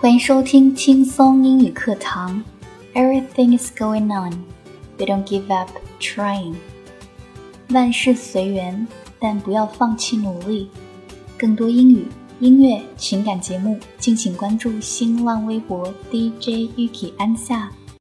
[0.00, 2.42] 欢迎收听轻松英语课堂
[2.94, 4.32] everything is going on
[4.96, 5.68] we don't give up
[6.00, 6.54] trying
[7.68, 10.70] 万事随缘但不要放弃努力
[11.36, 12.06] 更多英语
[12.38, 17.70] 音乐情感节目敬请关注新浪微博 djyuki 安夏